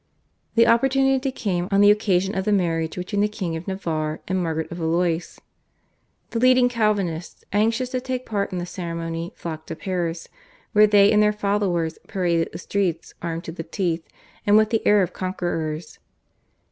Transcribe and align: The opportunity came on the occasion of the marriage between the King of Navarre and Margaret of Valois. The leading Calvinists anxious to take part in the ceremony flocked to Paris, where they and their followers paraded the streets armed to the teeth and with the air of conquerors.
The 0.55 0.65
opportunity 0.65 1.31
came 1.31 1.67
on 1.69 1.79
the 1.81 1.91
occasion 1.91 2.35
of 2.35 2.43
the 2.43 2.51
marriage 2.51 2.95
between 2.95 3.21
the 3.21 3.27
King 3.27 3.55
of 3.55 3.67
Navarre 3.67 4.19
and 4.27 4.41
Margaret 4.41 4.71
of 4.71 4.79
Valois. 4.79 5.37
The 6.31 6.39
leading 6.39 6.69
Calvinists 6.69 7.43
anxious 7.53 7.89
to 7.89 8.01
take 8.01 8.25
part 8.25 8.51
in 8.51 8.57
the 8.57 8.65
ceremony 8.65 9.31
flocked 9.35 9.67
to 9.67 9.75
Paris, 9.75 10.27
where 10.71 10.87
they 10.87 11.11
and 11.11 11.21
their 11.21 11.31
followers 11.31 11.99
paraded 12.07 12.49
the 12.51 12.57
streets 12.57 13.13
armed 13.21 13.43
to 13.43 13.51
the 13.51 13.61
teeth 13.61 14.07
and 14.43 14.57
with 14.57 14.71
the 14.71 14.81
air 14.87 15.03
of 15.03 15.13
conquerors. 15.13 15.99